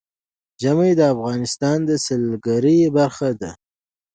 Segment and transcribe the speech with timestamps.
[0.61, 3.51] ژمی د افغانستان د سیلګرۍ برخه ده.